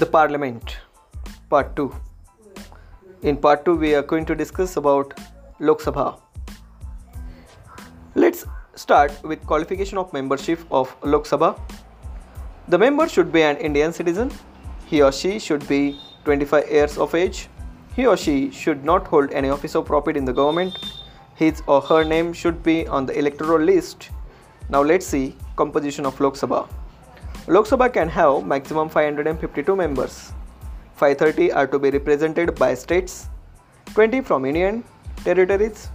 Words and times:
the 0.00 0.06
parliament 0.06 0.76
part 1.52 1.70
2 1.74 1.84
in 3.30 3.36
part 3.36 3.64
2 3.64 3.74
we 3.84 3.88
are 4.00 4.02
going 4.12 4.24
to 4.30 4.36
discuss 4.40 4.76
about 4.76 5.14
lok 5.58 5.80
sabha. 5.86 6.20
Let's 8.14 8.44
start 8.76 9.16
with 9.24 9.44
qualification 9.44 9.98
of 9.98 10.12
membership 10.12 10.60
of 10.70 10.94
lok 11.02 11.26
sabha. 11.32 11.50
The 12.68 12.78
member 12.78 13.08
should 13.08 13.32
be 13.32 13.42
an 13.42 13.56
indian 13.56 13.92
citizen. 13.92 14.30
He 14.86 15.02
or 15.02 15.10
she 15.10 15.36
should 15.40 15.66
be 15.66 15.82
25 16.24 16.70
years 16.70 16.96
of 16.96 17.16
age. 17.16 17.48
He 17.96 18.06
or 18.06 18.16
she 18.16 18.52
should 18.52 18.84
not 18.84 19.08
hold 19.08 19.32
any 19.32 19.48
office 19.58 19.74
or 19.74 19.84
profit 19.92 20.16
in 20.16 20.24
the 20.24 20.32
government. 20.32 20.78
His 21.34 21.62
or 21.66 21.80
her 21.92 22.04
name 22.04 22.32
should 22.32 22.62
be 22.62 22.86
on 22.86 23.06
the 23.06 23.18
electoral 23.18 23.58
list. 23.58 24.10
Now 24.68 24.82
let's 24.82 25.06
see 25.16 25.24
composition 25.56 26.06
of 26.06 26.20
lok 26.20 26.44
sabha 26.44 26.68
Lok 27.48 27.66
Sabha 27.66 27.90
can 27.90 28.10
have 28.10 28.44
maximum 28.44 28.90
552 28.90 29.74
members. 29.74 30.32
530 30.96 31.50
are 31.52 31.66
to 31.66 31.78
be 31.78 31.88
represented 31.88 32.54
by 32.56 32.74
states, 32.74 33.28
20 33.94 34.20
from 34.20 34.44
Indian 34.44 34.84
territories. 35.24 35.88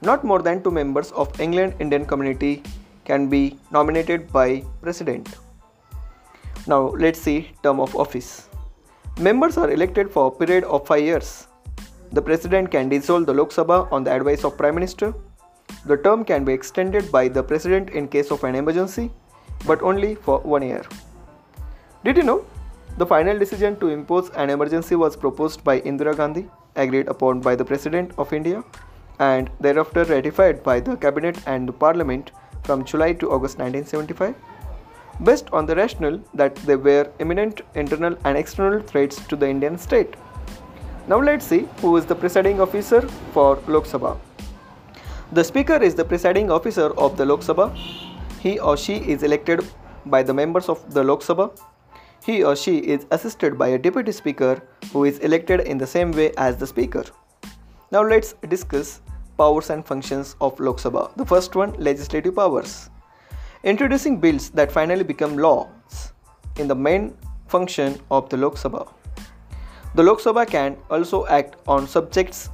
Not 0.00 0.24
more 0.24 0.40
than 0.40 0.62
two 0.62 0.70
members 0.70 1.12
of 1.12 1.38
Anglo 1.38 1.74
Indian 1.78 2.06
community 2.06 2.62
can 3.04 3.28
be 3.28 3.58
nominated 3.70 4.32
by 4.32 4.64
President. 4.80 5.28
Now 6.66 6.94
let's 6.96 7.20
see 7.20 7.50
term 7.62 7.80
of 7.80 7.94
office. 7.94 8.48
Members 9.20 9.58
are 9.58 9.70
elected 9.70 10.10
for 10.10 10.28
a 10.28 10.30
period 10.30 10.64
of 10.64 10.86
5 10.86 11.02
years. 11.02 11.48
The 12.12 12.22
President 12.22 12.70
can 12.70 12.88
dissolve 12.88 13.26
the 13.26 13.34
Lok 13.34 13.50
Sabha 13.50 13.92
on 13.92 14.04
the 14.04 14.10
advice 14.10 14.42
of 14.42 14.56
Prime 14.56 14.74
Minister. 14.74 15.12
The 15.84 15.98
term 15.98 16.24
can 16.24 16.46
be 16.46 16.54
extended 16.54 17.12
by 17.12 17.28
the 17.28 17.42
President 17.42 17.90
in 17.90 18.08
case 18.08 18.30
of 18.30 18.42
an 18.42 18.54
emergency 18.54 19.10
but 19.66 19.82
only 19.82 20.14
for 20.14 20.38
one 20.40 20.62
year. 20.62 20.84
Did 22.04 22.16
you 22.16 22.22
know? 22.22 22.44
The 22.96 23.06
final 23.06 23.38
decision 23.38 23.76
to 23.80 23.88
impose 23.88 24.30
an 24.30 24.50
emergency 24.50 24.94
was 24.94 25.16
proposed 25.16 25.64
by 25.64 25.80
Indira 25.80 26.16
Gandhi, 26.16 26.48
agreed 26.76 27.08
upon 27.08 27.40
by 27.40 27.56
the 27.56 27.64
President 27.64 28.12
of 28.18 28.32
India, 28.32 28.62
and 29.18 29.50
thereafter 29.60 30.04
ratified 30.04 30.62
by 30.62 30.80
the 30.80 30.96
Cabinet 30.96 31.38
and 31.46 31.68
the 31.68 31.72
Parliament 31.72 32.30
from 32.62 32.84
July 32.84 33.12
to 33.14 33.30
August 33.30 33.58
1975, 33.58 34.34
based 35.24 35.48
on 35.52 35.66
the 35.66 35.74
rationale 35.74 36.20
that 36.34 36.54
there 36.56 36.78
were 36.78 37.10
imminent 37.18 37.62
internal 37.74 38.16
and 38.24 38.38
external 38.38 38.80
threats 38.80 39.24
to 39.26 39.36
the 39.36 39.48
Indian 39.48 39.76
state. 39.76 40.14
Now 41.08 41.20
let's 41.20 41.44
see 41.44 41.68
who 41.80 41.96
is 41.96 42.06
the 42.06 42.14
presiding 42.14 42.60
officer 42.60 43.02
for 43.32 43.58
Lok 43.66 43.84
Sabha. 43.84 44.16
The 45.32 45.44
Speaker 45.44 45.82
is 45.82 45.94
the 45.94 46.04
presiding 46.04 46.50
officer 46.50 46.92
of 46.96 47.16
the 47.16 47.26
Lok 47.26 47.40
Sabha 47.40 47.74
he 48.44 48.58
or 48.58 48.76
she 48.76 48.96
is 49.12 49.22
elected 49.22 49.64
by 50.14 50.22
the 50.22 50.34
members 50.34 50.68
of 50.68 50.80
the 50.92 51.02
Lok 51.02 51.20
Sabha. 51.20 51.50
He 52.24 52.44
or 52.44 52.54
she 52.54 52.76
is 52.94 53.06
assisted 53.10 53.56
by 53.58 53.68
a 53.68 53.78
deputy 53.78 54.12
speaker 54.12 54.62
who 54.92 55.04
is 55.04 55.18
elected 55.20 55.60
in 55.60 55.78
the 55.78 55.86
same 55.86 56.12
way 56.12 56.32
as 56.36 56.58
the 56.58 56.66
speaker. 56.66 57.04
Now 57.90 58.02
let's 58.02 58.34
discuss 58.48 59.00
powers 59.38 59.70
and 59.70 59.86
functions 59.86 60.36
of 60.42 60.60
Lok 60.60 60.76
Sabha. 60.76 61.16
The 61.16 61.24
first 61.24 61.56
one 61.56 61.72
legislative 61.78 62.36
powers. 62.36 62.90
Introducing 63.62 64.20
bills 64.20 64.50
that 64.50 64.70
finally 64.70 65.04
become 65.04 65.38
laws 65.38 66.12
in 66.58 66.68
the 66.68 66.74
main 66.74 67.16
function 67.48 67.98
of 68.10 68.28
the 68.28 68.36
Lok 68.36 68.56
Sabha. 68.56 68.86
The 69.94 70.02
Lok 70.02 70.20
Sabha 70.20 70.46
can 70.46 70.76
also 70.90 71.26
act 71.28 71.56
on 71.66 71.88
subjects 71.88 72.50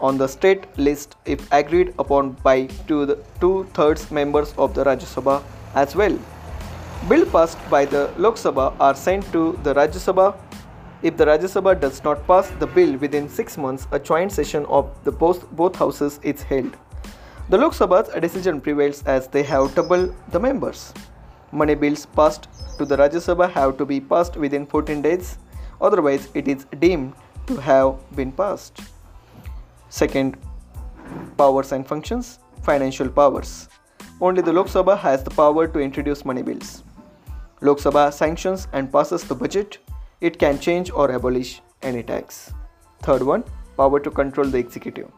on 0.00 0.18
the 0.18 0.26
state 0.26 0.66
list 0.78 1.16
if 1.24 1.46
agreed 1.52 1.94
upon 1.98 2.32
by 2.42 2.66
two, 2.88 3.18
two 3.40 3.64
thirds 3.74 4.10
members 4.10 4.54
of 4.58 4.74
the 4.74 4.84
Rajya 4.84 5.08
Sabha 5.14 5.42
as 5.74 5.94
well. 5.94 6.18
Bill 7.08 7.26
passed 7.26 7.58
by 7.70 7.84
the 7.84 8.10
Lok 8.16 8.36
Sabha 8.36 8.74
are 8.80 8.94
sent 8.94 9.30
to 9.32 9.58
the 9.62 9.74
Rajya 9.74 10.00
Sabha. 10.06 10.36
If 11.02 11.16
the 11.16 11.26
Rajya 11.26 11.50
Sabha 11.54 11.78
does 11.78 12.02
not 12.02 12.26
pass 12.26 12.50
the 12.58 12.66
bill 12.66 12.96
within 12.96 13.28
six 13.28 13.58
months, 13.58 13.86
a 13.92 13.98
joint 13.98 14.32
session 14.32 14.64
of 14.66 14.90
the 15.04 15.12
both, 15.12 15.50
both 15.52 15.76
houses 15.76 16.18
is 16.22 16.42
held. 16.42 16.76
The 17.50 17.58
Lok 17.58 17.72
Sabha's 17.72 18.08
decision 18.20 18.60
prevails 18.60 19.02
as 19.04 19.28
they 19.28 19.42
have 19.42 19.74
double 19.74 20.14
the 20.28 20.40
members. 20.40 20.94
Money 21.52 21.74
bills 21.74 22.06
passed 22.06 22.48
to 22.78 22.84
the 22.84 22.96
Rajya 22.96 23.20
Sabha 23.26 23.50
have 23.50 23.76
to 23.78 23.84
be 23.84 24.00
passed 24.00 24.36
within 24.36 24.66
14 24.66 25.02
days, 25.02 25.38
otherwise, 25.80 26.28
it 26.34 26.48
is 26.48 26.64
deemed 26.80 27.12
to 27.46 27.56
have 27.56 27.96
been 28.16 28.32
passed. 28.32 28.80
Second, 29.94 30.36
powers 31.38 31.70
and 31.70 31.86
functions, 31.86 32.40
financial 32.62 33.08
powers. 33.08 33.68
Only 34.20 34.42
the 34.42 34.52
Lok 34.52 34.66
Sabha 34.66 34.98
has 34.98 35.22
the 35.22 35.30
power 35.30 35.68
to 35.68 35.78
introduce 35.78 36.24
money 36.24 36.42
bills. 36.42 36.82
Lok 37.60 37.78
Sabha 37.78 38.12
sanctions 38.12 38.66
and 38.72 38.90
passes 38.90 39.22
the 39.22 39.36
budget. 39.36 39.78
It 40.20 40.40
can 40.40 40.58
change 40.58 40.90
or 40.90 41.12
abolish 41.12 41.62
any 41.82 42.02
tax. 42.02 42.52
Third 43.02 43.22
one, 43.22 43.44
power 43.76 44.00
to 44.00 44.10
control 44.10 44.48
the 44.48 44.58
executive. 44.58 45.12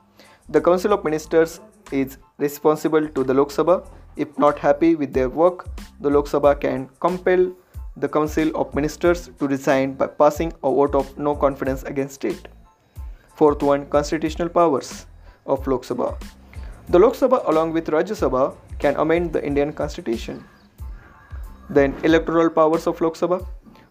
The 0.51 0.61
Council 0.61 0.93
of 0.93 1.05
Ministers 1.05 1.61
is 1.91 2.19
responsible 2.37 3.09
to 3.09 3.25
the 3.25 3.33
Lok 3.33 3.49
Sabha. 3.49 3.89
If 4.17 4.39
not 4.39 4.59
happy 4.59 4.95
with 4.95 5.15
their 5.15 5.31
work, 5.31 5.67
the 6.01 6.11
Lok 6.11 6.27
Sabha 6.27 6.61
can 6.61 6.91
compel 7.01 7.51
the 7.97 8.11
Council 8.11 8.55
of 8.55 8.75
Ministers 8.75 9.31
to 9.39 9.49
resign 9.49 9.95
by 9.95 10.09
passing 10.09 10.53
a 10.63 10.71
vote 10.71 10.95
of 10.95 11.17
no 11.17 11.35
confidence 11.35 11.83
against 11.85 12.27
it. 12.27 12.49
Fourth 13.37 13.63
one, 13.63 13.85
constitutional 13.87 14.49
powers 14.49 15.05
of 15.45 15.67
Lok 15.67 15.83
Sabha. 15.83 16.17
The 16.89 16.99
Lok 16.99 17.13
Sabha 17.13 17.47
along 17.47 17.75
with 17.75 17.87
Rajya 17.89 18.17
Sabha 18.21 18.57
can 18.79 18.97
amend 18.97 19.35
the 19.35 19.45
Indian 19.45 19.75
constitution. 19.75 20.43
Then 21.69 21.95
electoral 22.03 22.49
powers 22.49 22.87
of 22.87 22.99
Lok 23.03 23.15
Sabha. 23.15 23.47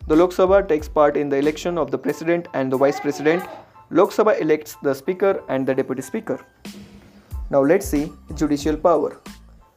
The 0.07 0.16
Lok 0.16 0.31
Sabha 0.31 0.67
takes 0.67 0.88
part 0.88 1.16
in 1.16 1.29
the 1.29 1.38
election 1.38 1.78
of 1.78 1.91
the 1.91 1.97
president 1.97 2.47
and 2.56 2.72
the 2.72 2.78
vice 2.78 3.00
president. 3.00 3.44
Lok 3.91 4.09
Sabha 4.09 4.41
elects 4.41 4.78
the 4.81 4.95
speaker 4.95 5.44
and 5.47 5.67
the 5.67 5.75
deputy 5.75 6.01
speaker. 6.01 6.44
Now 7.51 7.62
let's 7.62 7.85
see 7.85 8.12
judicial 8.33 8.75
power. 8.75 9.22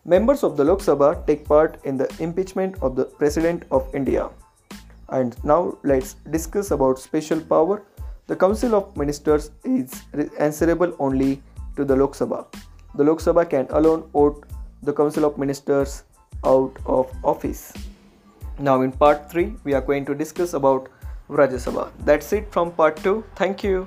Members 0.06 0.44
of 0.44 0.56
the 0.56 0.64
Lok 0.64 0.78
Sabha 0.78 1.26
take 1.26 1.44
part 1.44 1.78
in 1.84 1.98
the 1.98 2.10
impeachment 2.20 2.76
of 2.80 2.96
the 2.96 3.04
President 3.04 3.64
of 3.70 3.94
India. 3.94 4.30
And 5.10 5.36
now 5.44 5.76
let's 5.84 6.14
discuss 6.30 6.70
about 6.70 6.98
special 6.98 7.38
power 7.38 7.82
the 8.28 8.36
Council 8.36 8.74
of 8.74 8.96
Ministers 8.96 9.50
is 9.64 10.02
answerable 10.38 10.94
only 10.98 11.42
to 11.76 11.84
the 11.84 11.96
Lok 11.96 12.12
Sabha. 12.12 12.46
The 12.94 13.04
Lok 13.04 13.20
Sabha 13.20 13.48
can 13.48 13.66
alone 13.70 14.02
vote 14.12 14.44
the 14.82 14.92
Council 14.92 15.24
of 15.24 15.38
Ministers 15.38 16.04
out 16.44 16.76
of 16.84 17.10
office. 17.24 17.72
Now 18.58 18.82
in 18.82 18.92
part 18.92 19.30
3 19.30 19.54
we 19.64 19.72
are 19.72 19.80
going 19.80 20.04
to 20.04 20.14
discuss 20.14 20.52
about 20.52 20.90
Rajya 21.30 21.62
Sabha. 21.66 21.90
That's 22.04 22.32
it 22.34 22.52
from 22.52 22.72
part 22.72 23.02
2. 23.02 23.24
Thank 23.34 23.64
you. 23.64 23.86